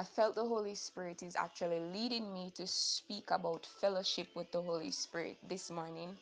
[0.00, 4.62] I felt the Holy Spirit is actually leading me to speak about fellowship with the
[4.62, 6.16] Holy Spirit this morning.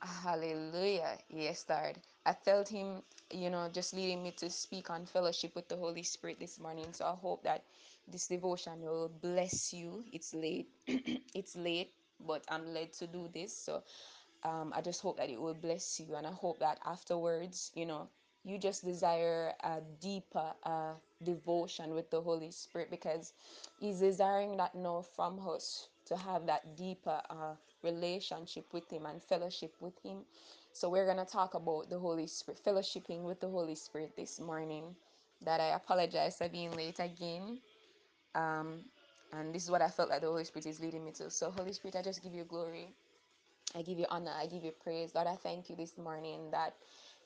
[0.00, 1.16] Hallelujah.
[1.30, 1.96] Yes, Lord.
[2.26, 3.00] I felt Him,
[3.30, 6.92] you know, just leading me to speak on fellowship with the Holy Spirit this morning.
[6.92, 7.62] So I hope that
[8.06, 10.04] this devotion will bless you.
[10.12, 10.68] It's late.
[10.86, 11.90] it's late,
[12.26, 13.56] but I'm led to do this.
[13.56, 13.82] So
[14.42, 16.16] um, I just hope that it will bless you.
[16.16, 18.08] And I hope that afterwards, you know,
[18.44, 23.34] you just desire a deeper uh, devotion with the Holy Spirit because
[23.80, 29.22] He's desiring that now from us to have that deeper uh, relationship with Him and
[29.22, 30.26] fellowship with Him.
[30.72, 34.40] So we're going to talk about the Holy Spirit, fellowshipping with the Holy Spirit this
[34.40, 34.96] morning.
[35.42, 37.60] That I apologize for being late again.
[38.34, 38.90] Um,
[39.32, 41.30] and this is what I felt like the Holy Spirit is leading me to.
[41.30, 42.88] So, Holy Spirit, I just give you glory.
[43.74, 44.32] I give you honor.
[44.34, 45.12] I give you praise.
[45.12, 46.74] God, I thank you this morning that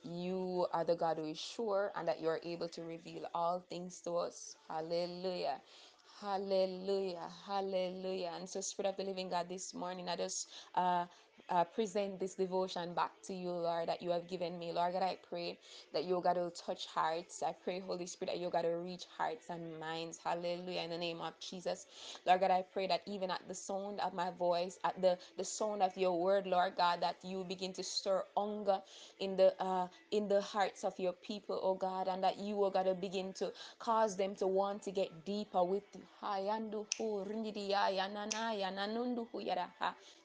[0.04, 3.60] you are the God who is sure and that you are able to reveal all
[3.60, 4.56] things to us.
[4.68, 5.60] Hallelujah.
[6.20, 7.28] Hallelujah.
[7.46, 8.32] Hallelujah.
[8.34, 11.06] And so, Spirit of the Living God, this morning, I just uh,
[11.48, 14.72] uh, present this devotion back to you, Lord, that you have given me.
[14.72, 15.60] Lord God, I pray
[15.92, 17.42] that you, God, will touch hearts.
[17.42, 20.18] I pray, Holy Spirit, that you, God, will reach hearts and minds.
[20.18, 20.82] Hallelujah.
[20.82, 21.86] In the name of Jesus.
[22.26, 25.44] Lord God, I pray that even at the sound of my voice, at the, the
[25.44, 28.82] sound of your word, Lord God, that you begin to stir hunger
[29.18, 32.70] in the uh in the hearts of your people, oh God, and that you, oh
[32.70, 36.08] God, will begin to cause them to want to get deeper with you.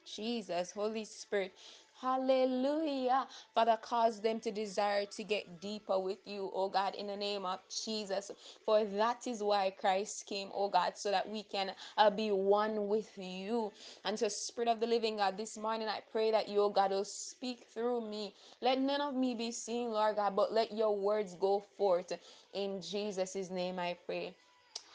[0.06, 1.54] Jesus, Holy Spirit.
[2.00, 3.26] Hallelujah.
[3.54, 7.46] Father, cause them to desire to get deeper with you, oh God, in the name
[7.46, 8.30] of Jesus.
[8.66, 12.88] For that is why Christ came, oh God, so that we can uh, be one
[12.88, 13.72] with you.
[14.04, 16.90] And so, Spirit of the Living God, this morning I pray that you, oh God,
[16.90, 18.34] will speak through me.
[18.60, 22.12] Let none of me be seen, Lord God, but let your words go forth.
[22.52, 24.34] In Jesus' name I pray.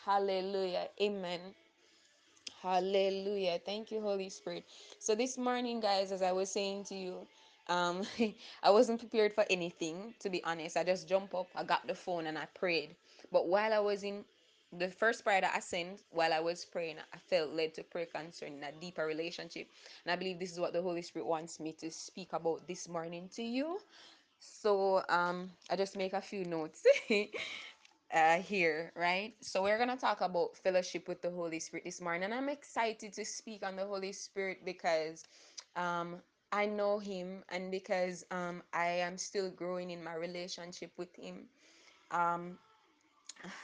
[0.06, 0.90] Hallelujah.
[1.02, 1.56] Amen.
[2.62, 3.60] Hallelujah.
[3.66, 4.66] Thank you, Holy Spirit.
[5.00, 7.28] So this morning, guys, as I was saying to you,
[7.68, 8.04] um,
[8.64, 10.76] I wasn't prepared for anything, to be honest.
[10.78, 12.96] I just jumped up, I got the phone and I prayed.
[13.32, 14.26] But while I was in
[14.74, 18.06] the first prayer that I sent while I was praying, I felt led to pray
[18.06, 19.68] concerning a deeper relationship.
[20.06, 22.88] And I believe this is what the Holy Spirit wants me to speak about this
[22.90, 23.80] morning to you.
[24.40, 26.84] So um I just make a few notes.
[28.14, 29.36] uh, here, right?
[29.44, 33.14] So we're gonna talk about fellowship with the Holy Spirit this morning, and I'm excited
[33.14, 35.26] to speak on the Holy Spirit because
[35.76, 41.16] um, I know Him, and because um, I am still growing in my relationship with
[41.16, 41.50] Him.
[42.12, 42.60] Um,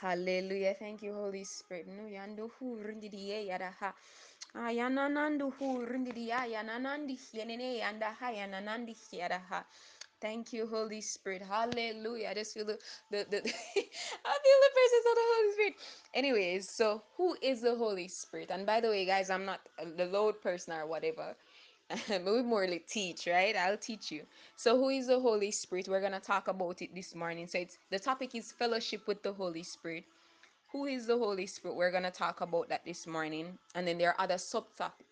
[0.00, 0.74] hallelujah!
[0.74, 1.88] Thank you, Holy Spirit.
[1.88, 3.94] No yando hu rindi di ye yada ha.
[4.54, 8.62] Ayana nandu hu rindi di ya yana nandi hienene yanda ha yana
[9.48, 9.66] ha.
[10.20, 11.42] Thank you, Holy Spirit.
[11.42, 12.30] Hallelujah.
[12.30, 15.74] I just feel the the, the I feel the presence of the Holy Spirit.
[16.14, 18.50] Anyways, so who is the Holy Spirit?
[18.50, 21.36] And by the way, guys, I'm not the Lord person or whatever.
[22.10, 23.56] we more like teach, right?
[23.56, 24.26] I'll teach you.
[24.56, 25.88] So who is the Holy Spirit?
[25.88, 27.46] We're gonna talk about it this morning.
[27.46, 30.06] So it's the topic is fellowship with the Holy Spirit.
[30.72, 31.76] Who is the Holy Spirit?
[31.76, 34.68] We're gonna talk about that this morning, and then there are other sub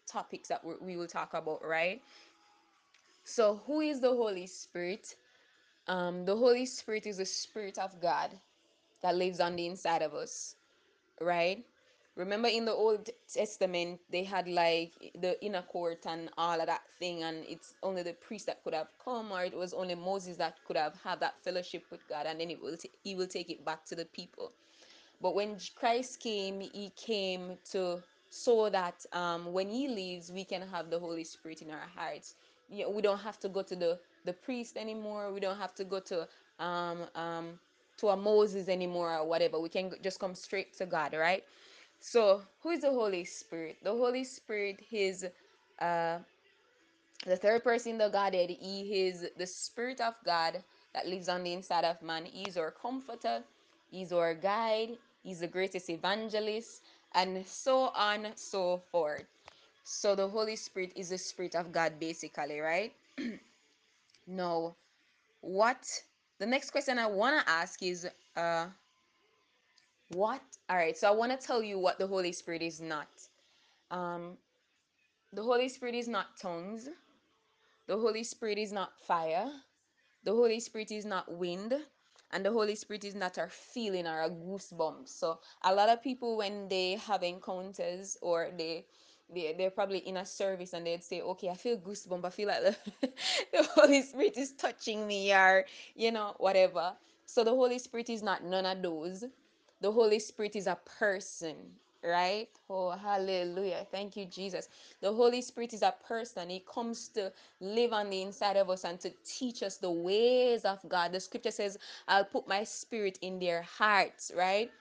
[0.07, 2.03] topics that we will talk about, right?
[3.25, 5.17] So who is the Holy Spirit?
[5.87, 8.31] Um, the Holy Spirit is the Spirit of God
[9.03, 10.57] that lives on the inside of us,
[11.21, 11.65] right?
[12.17, 16.83] Remember in the Old Testament, they had like the inner court and all of that
[16.99, 20.37] thing, and it's only the priest that could have come, or it was only Moses
[20.37, 23.27] that could have had that fellowship with God, and then it will t- he will
[23.27, 24.53] take it back to the people.
[25.21, 30.63] But when Christ came, he came to so that um, when he leaves, we can
[30.69, 32.35] have the Holy Spirit in our hearts.
[32.71, 35.33] You know, we don't have to go to the, the priest anymore.
[35.33, 37.59] We don't have to go to um, um,
[37.99, 39.61] to a Moses anymore or whatever.
[39.61, 41.45] We can just come straight to God, right?
[42.01, 43.79] So, who is the Holy Spirit?
[43.83, 45.25] The Holy Spirit is
[45.81, 46.19] uh,
[47.27, 48.51] the third person the Godhead.
[48.51, 50.63] He is the Spirit of God
[50.95, 52.27] that lives on the inside of man.
[52.27, 53.43] He is our comforter,
[53.91, 56.83] He's our guide, He's the greatest evangelist,
[57.15, 59.25] and so on, and so forth.
[59.85, 62.93] So, the Holy Spirit is the Spirit of God, basically, right?
[64.27, 64.77] Now,
[65.41, 65.87] what
[66.39, 68.67] the next question I want to ask is, uh,
[70.09, 70.41] what?
[70.69, 73.09] All right, so I want to tell you what the Holy Spirit is not.
[73.91, 74.39] Um,
[75.33, 76.89] the Holy Spirit is not tongues.
[77.87, 79.51] The Holy Spirit is not fire.
[80.25, 81.75] The Holy Spirit is not wind.
[82.33, 85.09] And the Holy Spirit is not a feeling or a goosebump.
[85.09, 88.87] So a lot of people when they have encounters or they
[89.33, 92.25] they, they're probably in a service and they'd say, okay, I feel goosebump.
[92.25, 92.77] I feel like the,
[93.53, 96.95] the Holy Spirit is touching me or, you know, whatever.
[97.27, 99.25] So the Holy Spirit is not none of those.
[99.81, 101.57] the Holy Spirit is a person,
[102.05, 102.49] right?
[102.71, 103.87] Oh, hallelujah.
[103.91, 104.69] Thank you, Jesus.
[105.01, 106.51] The Holy Spirit is a person.
[106.51, 110.65] He comes to live on the inside of us and to teach us the ways
[110.65, 111.13] of God.
[111.13, 111.79] The scripture says,
[112.09, 114.73] I'll put my spirit in their hearts, right?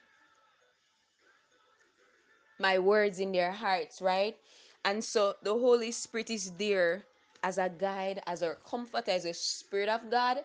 [2.59, 4.37] My words in their hearts, right?
[4.85, 7.03] And so the Holy Spirit is there
[7.43, 10.39] as a guide, as a comforter, as a spirit of God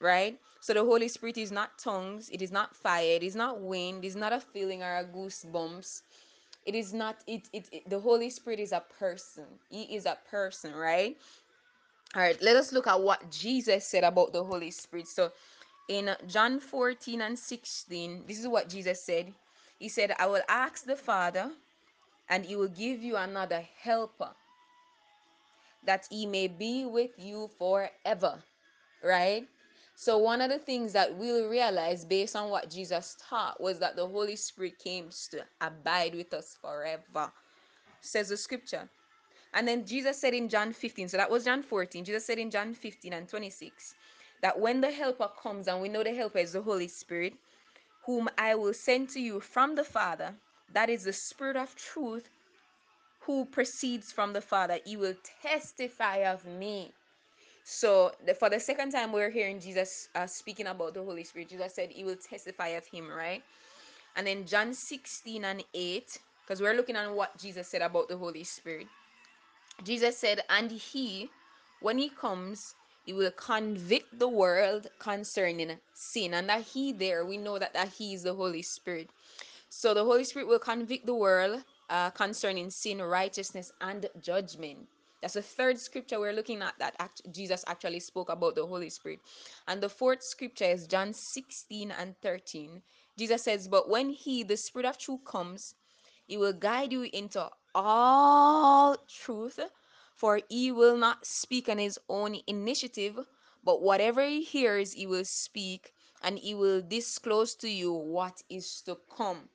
[0.00, 0.38] right?
[0.60, 4.04] So the Holy Spirit is not tongues, it is not fire, it is not wind,
[4.04, 6.02] it is not a feeling or a goosebumps.
[6.66, 9.46] It is not it, it, it the Holy Spirit is a person.
[9.70, 11.16] He is a person, right?
[12.14, 15.08] All right, let us look at what Jesus said about the Holy Spirit.
[15.08, 15.32] So
[15.88, 19.32] in John 14 and 16, this is what Jesus said.
[19.78, 21.50] He said, I will ask the Father,
[22.28, 24.30] and he will give you another helper,
[25.84, 28.42] that he may be with you forever
[29.02, 29.46] right?
[29.94, 33.96] So one of the things that we'll realize based on what Jesus taught was that
[33.96, 37.32] the Holy Spirit came to abide with us forever,
[38.00, 38.88] says the scripture.
[39.54, 42.50] And then Jesus said in John 15, so that was John 14, Jesus said in
[42.50, 43.94] John 15 and 26
[44.42, 47.34] that when the helper comes, and we know the helper is the Holy Spirit,
[48.06, 50.34] whom I will send to you from the Father,
[50.72, 52.28] that is the Spirit of truth
[53.20, 56.90] who proceeds from the Father, he will testify of me.
[57.64, 61.50] So the, for the second time, we're hearing Jesus uh, speaking about the Holy Spirit.
[61.50, 63.42] Jesus said he will testify of him, right?
[64.16, 68.16] And then John 16 and 8, because we're looking at what Jesus said about the
[68.16, 68.86] Holy Spirit.
[69.84, 71.28] Jesus said, and he,
[71.80, 72.74] when he comes,
[73.08, 76.34] he will convict the world concerning sin.
[76.34, 79.08] And that he there, we know that, that he is the Holy Spirit.
[79.70, 84.80] So the Holy Spirit will convict the world uh, concerning sin, righteousness, and judgment.
[85.22, 88.90] That's the third scripture we're looking at that act- Jesus actually spoke about the Holy
[88.90, 89.20] Spirit.
[89.68, 92.82] And the fourth scripture is John 16 and 13.
[93.16, 95.76] Jesus says, But when He, the Spirit of truth, comes,
[96.26, 99.60] He will guide you into all truth,
[100.18, 103.18] for He will not speak on His own initiative,
[103.64, 108.82] but whatever He hears, He will speak, and He will disclose to you what is
[108.82, 109.48] to come.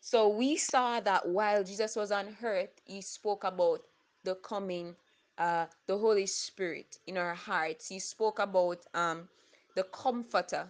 [0.00, 3.82] So we saw that while Jesus was on earth, he spoke about
[4.24, 4.94] the coming,
[5.36, 7.88] uh, the Holy Spirit in our hearts.
[7.88, 9.28] He spoke about um,
[9.74, 10.68] the Comforter.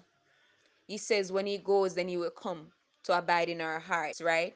[0.89, 2.73] He says when he goes, then he will come
[3.05, 4.55] to abide in our hearts, right?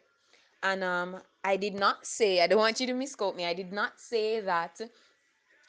[0.62, 3.46] And um, I did not say, I don't want you to misquote me.
[3.46, 4.80] I did not say that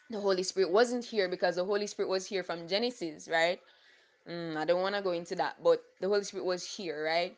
[0.09, 3.59] the Holy Spirit wasn't here because the Holy Spirit was here from Genesis, right?
[4.29, 7.35] Mm, I don't want to go into that, but the Holy Spirit was here, right?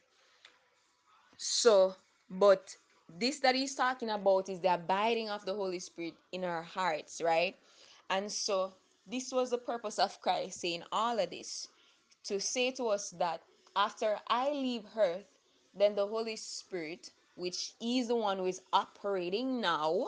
[1.37, 1.95] So,
[2.29, 2.75] but
[3.19, 7.21] this that he's talking about is the abiding of the Holy Spirit in our hearts,
[7.23, 7.55] right?
[8.09, 8.73] And so,
[9.07, 11.67] this was the purpose of Christ saying all of this
[12.25, 13.41] to say to us that
[13.75, 15.25] after I leave earth,
[15.75, 20.07] then the Holy Spirit, which is the one who is operating now,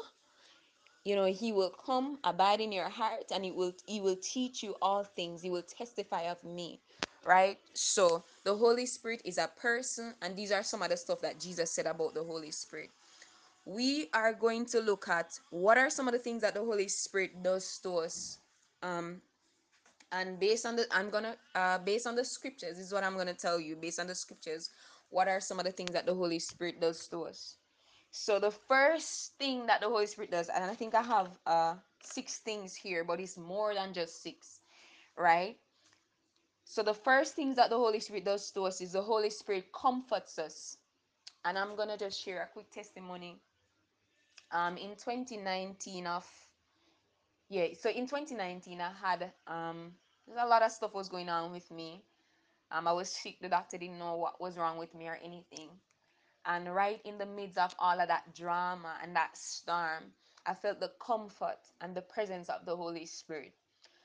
[1.05, 4.63] you know he will come abide in your heart and he will he will teach
[4.63, 5.41] you all things.
[5.41, 6.81] He will testify of me
[7.25, 7.59] right?
[7.73, 11.39] So the holy spirit is a person and these are some of the stuff that
[11.39, 12.91] jesus said about the holy spirit.
[13.65, 16.87] We are going to look at what are some of the things that the holy
[16.89, 18.39] spirit does to us.
[18.83, 19.21] Um
[20.11, 23.17] and based on the i'm gonna uh based on the scriptures this is what i'm
[23.17, 24.71] gonna tell you based on the scriptures
[25.09, 27.57] what are some of the things that the holy spirit does to us
[28.11, 31.75] so the first thing that the Holy Spirit does, and I think I have uh
[32.01, 34.61] six things here, but it's more than just six,
[35.17, 35.57] right?
[36.63, 39.73] So the first things that the Holy Spirit does to us is the Holy Spirit
[39.73, 40.77] comforts us.
[41.43, 43.41] And I'm gonna just share a quick testimony.
[44.51, 46.25] Um in 2019 of
[47.49, 51.51] yeah, so in 2019 I had um there's a lot of stuff was going on
[51.51, 52.05] with me.
[52.75, 55.69] Um I was sick, the doctor didn't know what was wrong with me or anything.
[56.45, 60.13] And right in the midst of all of that drama and that storm,
[60.45, 63.53] I felt the comfort and the presence of the Holy Spirit.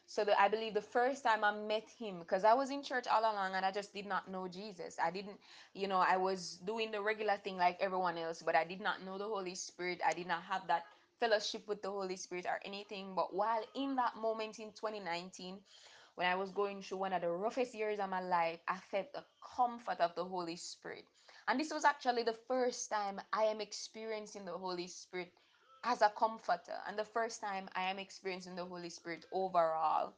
[0.06, 3.06] So the, I believe the first time I met him, because I was in church
[3.08, 4.98] all along and I just did not know Jesus.
[5.02, 5.40] I didn't,
[5.74, 9.02] you know, I was doing the regular thing like everyone else, but I did not
[9.04, 10.00] know the Holy Spirit.
[10.06, 10.84] I did not have that
[11.20, 13.14] fellowship with the Holy Spirit or anything.
[13.14, 15.58] But while in that moment in 2019,
[16.14, 19.12] when I was going through one of the roughest years of my life, I felt
[19.12, 19.24] the
[19.56, 21.04] comfort of the Holy Spirit.
[21.48, 25.32] And this was actually the first time I am experiencing the Holy Spirit
[25.84, 30.14] as a comforter, and the first time I am experiencing the Holy Spirit overall.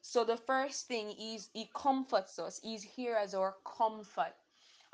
[0.00, 4.34] So, the first thing is He comforts us, He's here as our comfort.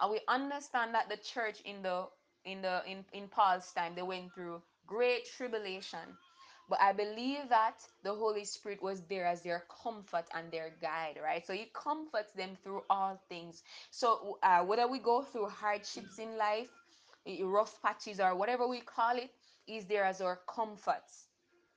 [0.00, 2.06] And we understand that the church in the
[2.44, 6.16] in the in, in Paul's time they went through great tribulation
[6.68, 11.18] But I believe that the Holy Spirit was there as their comfort and their guide,
[11.22, 11.44] right?
[11.46, 13.62] So He comforts them through all things.
[13.90, 16.68] So uh, whether we go through hardships in life,
[17.42, 19.30] rough patches, or whatever we call it,
[19.66, 21.02] is there as our comfort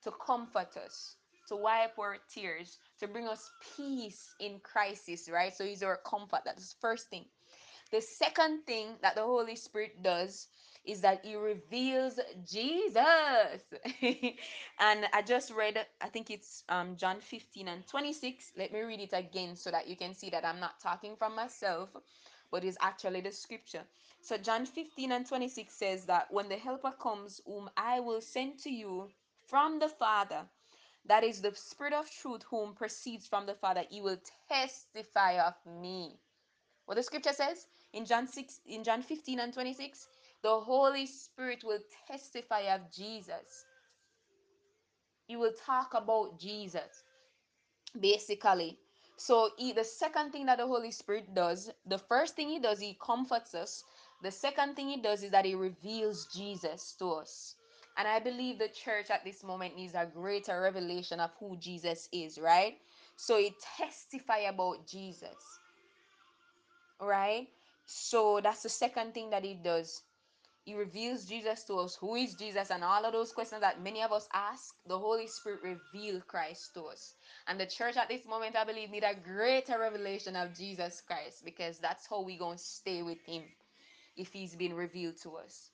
[0.04, 1.16] to comfort us,
[1.48, 5.54] to wipe our tears, to bring us peace in crisis, right?
[5.56, 6.42] So He's our comfort.
[6.46, 7.26] That's the first thing.
[7.92, 10.48] The second thing that the Holy Spirit does
[10.86, 13.62] is that He reveals Jesus.
[14.80, 18.54] and I just read, I think it's um, John 15 and 26.
[18.58, 21.36] Let me read it again so that you can see that I'm not talking from
[21.36, 21.90] myself,
[22.52, 23.84] but it's actually the scripture.
[24.22, 28.60] So, John 15 and 26 says that when the Helper comes, whom I will send
[28.60, 29.10] to you
[29.48, 30.46] from the Father,
[31.06, 34.18] that is the Spirit of truth, whom proceeds from the Father, he will
[34.50, 36.20] testify of me.
[36.86, 40.08] What the scripture says in John 6 in John 15 and 26,
[40.44, 43.66] the Holy Spirit will testify of Jesus.
[45.28, 47.04] He will talk about Jesus
[48.00, 48.80] basically.
[49.18, 52.80] So he, the second thing that the Holy Spirit does, the first thing he does,
[52.80, 53.84] he comforts us.
[54.24, 57.56] The second thing he does is that he reveals Jesus to us.
[57.98, 62.10] And I believe the church at this moment needs a greater revelation of who Jesus
[62.12, 62.78] is, right?
[63.18, 65.60] So he testify about Jesus
[67.02, 67.48] right?
[67.86, 70.04] So that's the second thing that he does.
[70.66, 71.96] He reveals Jesus to us.
[71.96, 72.72] Who is Jesus?
[72.72, 76.74] And all of those questions that many of us ask, the Holy Spirit reveal Christ
[76.76, 77.16] to us.
[77.48, 81.44] And the church at this moment, I believe, need a greater revelation of Jesus Christ
[81.44, 83.44] because that's how we going to stay with him
[84.16, 85.70] if he's been revealed to us.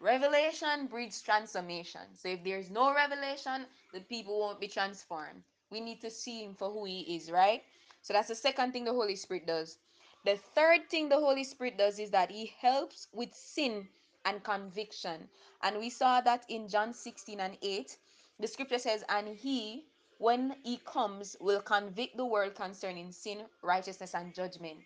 [0.00, 2.00] Revelation breeds transformation.
[2.16, 5.44] So if there's no revelation, the people won't be transformed.
[5.70, 7.62] We need to see him for who he is, right?
[8.02, 9.78] So that's the second thing the Holy Spirit does.
[10.24, 13.88] The third thing the Holy Spirit does is that he helps with sin
[14.30, 15.28] and conviction.
[15.62, 17.96] And we saw that in John 16 and 8.
[18.38, 19.84] The scripture says, And he,
[20.18, 24.78] when he comes, will convict the world concerning sin, righteousness, and judgment.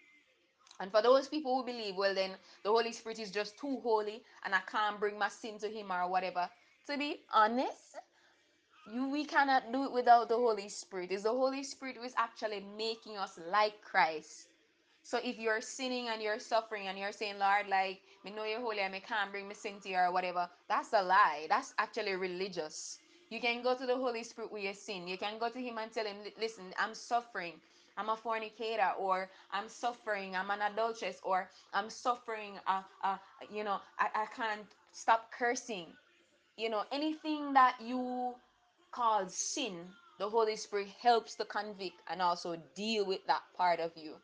[0.81, 2.33] And for those people who believe, well, then
[2.65, 5.93] the Holy Spirit is just too holy and I can't bring my sin to Him
[5.93, 6.49] or whatever.
[6.89, 7.97] To be honest,
[8.93, 11.13] you we cannot do it without the Holy Spirit.
[11.13, 14.49] It's the Holy Spirit who is actually making us like Christ.
[15.05, 18.61] So if you're sinning and you're suffering and you're saying, Lord, like, me know you're
[18.61, 21.47] holy and me can't bring me sin to you or whatever, that's a lie.
[21.51, 22.99] That's actually religious.
[23.29, 25.07] You can go to the Holy Spirit with your sin.
[25.07, 27.61] You can go to Him and tell Him, listen, I'm suffering.
[27.99, 30.35] I'm a fornicator, or I'm suffering.
[30.35, 32.59] I'm an adulteress, or I'm suffering.
[32.67, 33.19] Uh, uh,
[33.53, 35.87] you know, I, I can't stop cursing.
[36.57, 38.35] You know, anything that you
[38.91, 39.75] call sin,
[40.19, 44.15] the Holy Spirit helps to convict and also deal with that part of you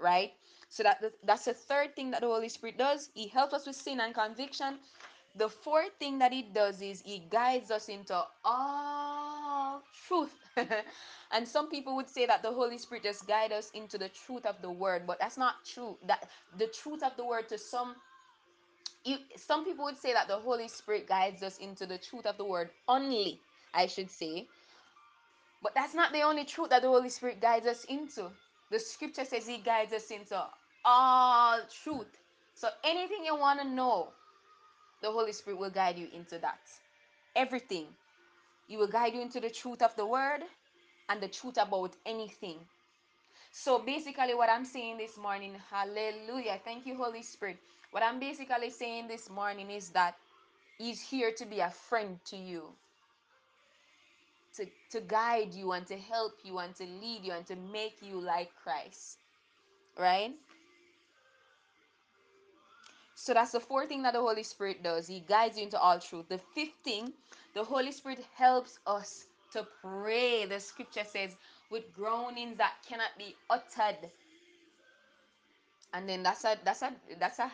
[0.00, 0.32] right?
[0.68, 3.10] So that that's the third thing that the Holy Spirit does.
[3.14, 4.78] He helps us with sin and conviction.
[5.36, 10.34] The fourth thing that he does is he guides us into all truth.
[11.32, 14.46] and some people would say that the Holy Spirit just guides us into the truth
[14.46, 15.96] of the word, but that's not true.
[16.06, 16.28] That
[16.58, 17.96] the truth of the word to some
[19.04, 22.36] you, some people would say that the Holy Spirit guides us into the truth of
[22.36, 23.40] the word only,
[23.74, 24.48] I should say.
[25.62, 28.30] But that's not the only truth that the Holy Spirit guides us into.
[28.70, 30.42] The scripture says He guides us into
[30.84, 32.18] all truth.
[32.54, 34.12] So anything you want to know,
[35.02, 36.60] the Holy Spirit will guide you into that.
[37.36, 37.88] Everything.
[38.66, 40.44] He will guide you into the truth of the word
[41.08, 42.58] and the truth about anything.
[43.52, 46.60] So basically, what I'm saying this morning, hallelujah.
[46.64, 47.58] Thank you, Holy Spirit.
[47.90, 50.16] What I'm basically saying this morning is that
[50.78, 52.76] He's here to be a friend to you
[54.58, 57.96] to, to guide you and to help you and to lead you and to make
[58.02, 59.18] you like Christ.
[59.98, 60.32] Right?
[63.14, 65.08] So that's the fourth thing that the Holy Spirit does.
[65.08, 66.28] He guides you into all truth.
[66.28, 67.12] The fifth thing,
[67.54, 70.46] the Holy Spirit helps us to pray.
[70.46, 71.34] The scripture says,
[71.70, 74.10] with groanings that cannot be uttered
[75.92, 77.50] and then that's a that's a that's a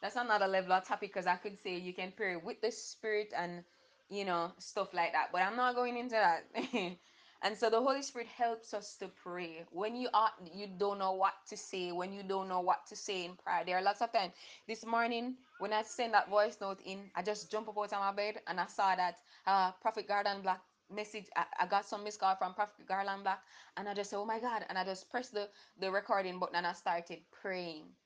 [0.00, 3.32] that's another level of topic because I could say you can pray with the spirit
[3.36, 3.64] and
[4.10, 6.44] you know stuff like that, but I'm not going into that.
[7.42, 11.12] and so the Holy Spirit helps us to pray when you are you don't know
[11.12, 13.64] what to say, when you don't know what to say in prayer.
[13.64, 14.34] There are lots of times.
[14.68, 18.00] This morning when I sent that voice note in, I just jumped up out of
[18.00, 21.26] my bed and I saw that uh, Prophet Garland Black message.
[21.36, 23.42] I, I got some missed call from Prophet Garland Black,
[23.76, 26.56] and I just said, "Oh my God!" And I just pressed the the recording button
[26.56, 27.96] and I started praying.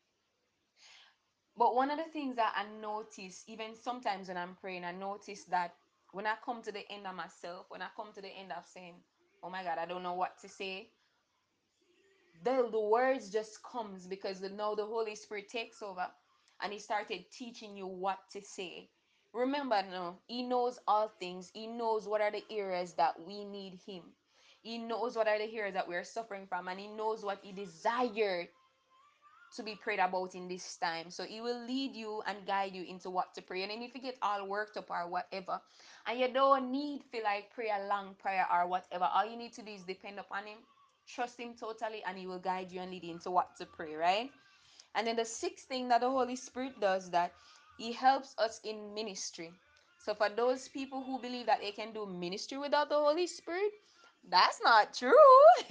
[1.56, 5.44] But one of the things that I notice, even sometimes when I'm praying, I notice
[5.46, 5.74] that
[6.12, 8.66] when I come to the end of myself, when I come to the end of
[8.66, 8.96] saying,
[9.42, 10.90] "Oh my God, I don't know what to say,"
[12.44, 16.08] the the words just comes because the, now the Holy Spirit takes over,
[16.62, 18.90] and He started teaching you what to say.
[19.34, 23.78] remember no he knows all things he knows what are the areas that we need
[23.86, 24.02] him
[24.62, 27.52] he knows what are the areas that we're suffering from and he knows what he
[27.52, 28.48] desired
[29.56, 31.10] to be prayed about in this time.
[31.10, 33.62] So he will lead you and guide you into what to pray.
[33.62, 35.60] And then if you get all worked up or whatever,
[36.06, 39.54] and you don't need feel like pray a long prayer or whatever, all you need
[39.54, 40.58] to do is depend upon him,
[41.08, 43.94] trust him totally, and he will guide you and lead you into what to pray,
[43.94, 44.30] right?
[44.94, 47.32] And then the sixth thing that the Holy Spirit does that
[47.78, 49.52] he helps us in ministry.
[49.98, 53.72] So for those people who believe that they can do ministry without the Holy Spirit,
[54.28, 55.12] that's not true.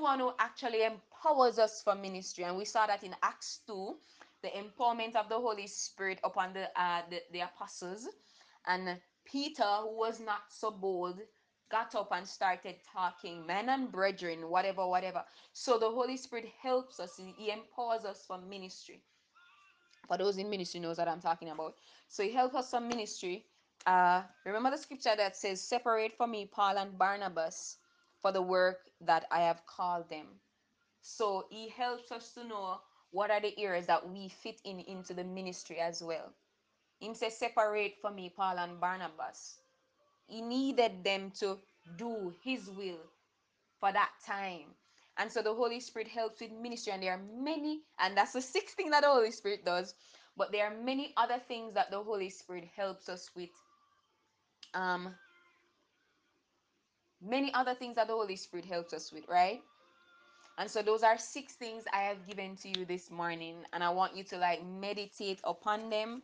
[0.00, 3.94] the one who actually empowers us for ministry and we saw that in acts 2
[4.42, 8.08] the empowerment of the holy spirit upon the uh, the, the apostles.
[8.66, 11.20] And peter who was not so bold
[11.70, 15.22] got up and started talking men and brethren whatever whatever.
[15.52, 19.02] So the holy spirit helps us he empowers us for ministry.
[20.08, 21.74] For those in ministry knows what i'm talking about.
[22.08, 23.44] So he helps us for ministry.
[23.84, 27.76] Uh remember the scripture that says separate for me paul and barnabas
[28.22, 30.26] for the work that i have called them
[31.02, 35.14] so he helps us to know what are the areas that we fit in into
[35.14, 36.32] the ministry as well.
[37.00, 39.58] Him says, separate for me Paul and Barnabas.
[40.26, 41.58] He needed them to
[41.96, 43.00] do his will
[43.80, 44.66] for that time.
[45.18, 48.40] And so the Holy Spirit helps with ministry, and there are many, and that's the
[48.40, 49.94] sixth thing that the Holy Spirit does.
[50.36, 53.50] But there are many other things that the Holy Spirit helps us with.
[54.74, 55.14] Um,
[57.22, 59.60] many other things that the Holy Spirit helps us with, right?
[60.58, 63.56] And so those are six things I have given to you this morning.
[63.72, 66.22] And I want you to like meditate upon them.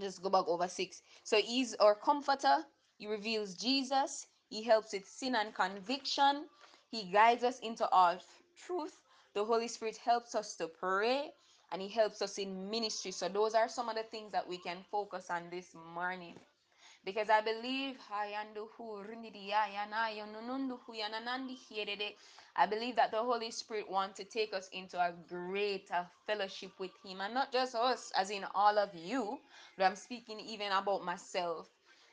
[0.00, 1.02] Just go back over six.
[1.22, 2.64] So he's our comforter.
[2.98, 4.26] He reveals Jesus.
[4.48, 6.46] He helps with sin and conviction.
[6.90, 8.18] He guides us into all
[8.66, 8.98] truth.
[9.34, 11.30] The Holy Spirit helps us to pray
[11.70, 13.12] and he helps us in ministry.
[13.12, 16.34] So those are some of the things that we can focus on this morning
[17.04, 17.98] because I believe
[22.56, 26.92] I believe that the Holy Spirit wants to take us into a greater fellowship with
[27.04, 29.38] Him, and not just us, as in all of you,
[29.76, 31.68] but I'm speaking even about myself.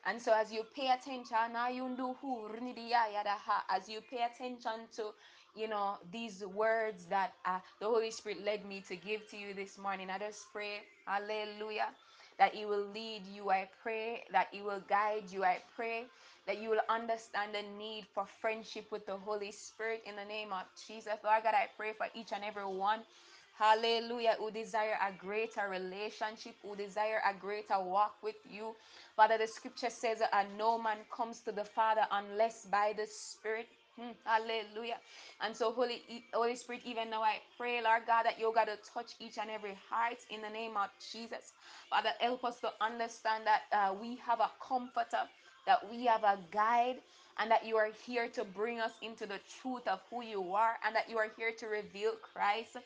[0.06, 1.74] And so, as you pay attention, as
[3.88, 5.12] you pay attention to,
[5.54, 9.54] you know, these words that uh, the Holy Spirit led me to give to you
[9.54, 11.90] this morning, I just pray, Hallelujah
[12.40, 13.50] that He will lead you.
[13.52, 15.44] I pray that He will guide you.
[15.44, 16.06] I pray
[16.48, 20.52] that you will understand the need for friendship with the Holy Spirit in the name
[20.52, 21.14] of Jesus.
[21.24, 23.02] Lord God, I pray for each and every one.
[23.58, 24.36] Hallelujah.
[24.40, 28.76] Who desire a greater relationship, who desire a greater walk with you.
[29.16, 33.68] Father, the scripture says that no man comes to the Father unless by the Spirit.
[34.26, 34.98] Hallelujah.
[35.40, 36.02] And so, Holy,
[36.34, 39.50] Holy Spirit, even now I pray, Lord God, that you're going to touch each and
[39.50, 41.52] every heart in the name of Jesus.
[41.90, 45.24] Father, help us to understand that uh, we have a comforter,
[45.66, 47.02] that we have a guide,
[47.38, 50.76] and that you are here to bring us into the truth of who you are,
[50.84, 52.76] and that you are here to reveal Christ.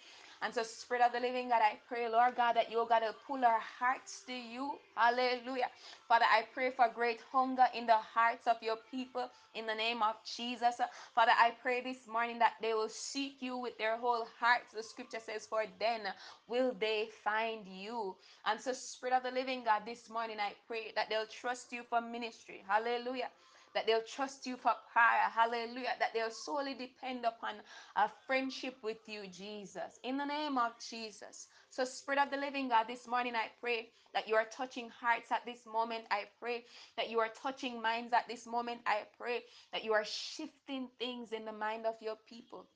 [0.43, 3.15] And so, Spirit of the Living God, I pray, Lord God, that you're going to
[3.27, 4.79] pull our hearts to you.
[4.97, 5.71] Hallelujah.
[6.09, 10.03] Father, I pray for great hunger in the hearts of your people in the name
[10.03, 10.81] of Jesus.
[11.15, 14.75] Father, I pray this morning that they will seek you with their whole hearts.
[14.75, 16.03] The scripture says, For then
[16.49, 18.15] will they find you.
[18.47, 21.85] And so, Spirit of the Living God, this morning I pray that they'll trust you
[21.89, 22.63] for ministry.
[22.69, 23.31] Hallelujah
[23.75, 25.29] that they'll trust you for prayer.
[25.35, 25.95] Hallelujah.
[25.99, 27.57] That they'll solely depend upon
[27.97, 29.99] a friendship with you, Jesus.
[30.03, 31.49] In the name of Jesus.
[31.71, 35.33] So, Spirit of the Living God, this morning I pray that you are touching hearts
[35.33, 36.05] at this moment.
[36.11, 36.65] I pray
[36.97, 38.81] that you are touching minds at this moment.
[38.87, 42.67] I pray that you are shifting things in the mind of your people.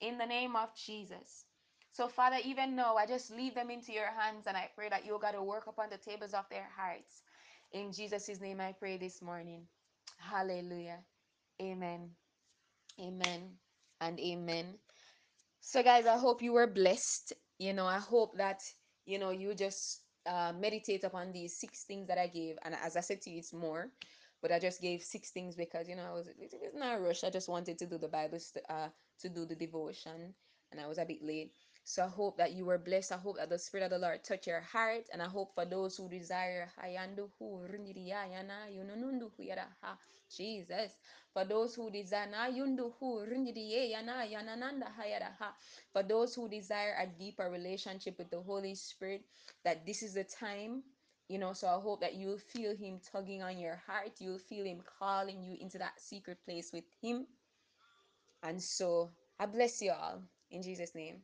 [0.00, 1.44] In the name of Jesus.
[1.92, 5.06] So, Father, even now, I just leave them into your hands and I pray that
[5.06, 7.22] you got to work upon the tables of their hearts.
[7.72, 9.66] In Jesus' name, I pray this morning.
[10.14, 11.06] Hallelujah.
[11.60, 12.16] Amen.
[13.00, 13.60] Amen.
[14.00, 14.80] And amen.
[15.60, 17.32] So, guys, I hope you were blessed.
[17.58, 18.62] You know, I hope that,
[19.06, 22.58] you know, you just uh, meditate upon these six things that I gave.
[22.64, 23.92] And as I said to you, it's more.
[24.42, 27.24] But I just gave six things because, you know, I was it's not a rush.
[27.24, 28.90] I just wanted to do the Bible, st- uh,
[29.20, 30.34] to do the devotion.
[30.70, 31.65] And I was a bit late.
[31.88, 33.12] So I hope that you were blessed.
[33.12, 35.04] I hope that the Spirit of the Lord touch your heart.
[35.12, 36.68] And I hope for those who desire,
[40.36, 40.92] Jesus.
[41.32, 42.26] For those who desire,
[45.92, 49.22] for those who desire a deeper relationship with the Holy Spirit,
[49.62, 50.82] that this is the time.
[51.28, 54.10] You know, so I hope that you'll feel Him tugging on your heart.
[54.18, 57.28] You'll feel Him calling you into that secret place with Him.
[58.42, 60.20] And so I bless you all
[60.50, 61.22] in Jesus' name.